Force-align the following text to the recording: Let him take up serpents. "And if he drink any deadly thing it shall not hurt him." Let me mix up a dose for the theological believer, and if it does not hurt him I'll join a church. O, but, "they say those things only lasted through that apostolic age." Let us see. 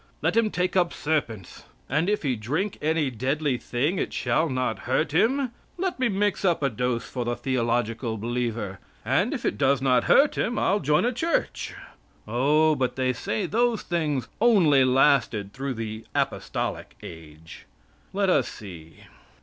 Let 0.23 0.35
him 0.35 0.49
take 0.49 0.75
up 0.75 0.93
serpents. 0.93 1.65
"And 1.87 2.09
if 2.09 2.23
he 2.23 2.35
drink 2.35 2.75
any 2.81 3.11
deadly 3.11 3.59
thing 3.59 3.99
it 3.99 4.11
shall 4.11 4.49
not 4.49 4.79
hurt 4.89 5.11
him." 5.13 5.51
Let 5.77 5.99
me 5.99 6.09
mix 6.09 6.43
up 6.43 6.63
a 6.63 6.71
dose 6.71 7.07
for 7.07 7.23
the 7.23 7.35
theological 7.35 8.17
believer, 8.17 8.79
and 9.05 9.31
if 9.31 9.45
it 9.45 9.59
does 9.59 9.79
not 9.79 10.05
hurt 10.05 10.39
him 10.39 10.57
I'll 10.57 10.79
join 10.79 11.05
a 11.05 11.13
church. 11.13 11.75
O, 12.27 12.73
but, 12.73 12.95
"they 12.95 13.13
say 13.13 13.45
those 13.45 13.83
things 13.83 14.27
only 14.41 14.83
lasted 14.83 15.53
through 15.53 15.75
that 15.75 16.05
apostolic 16.15 16.95
age." 17.03 17.67
Let 18.11 18.31
us 18.31 18.47
see. 18.47 19.01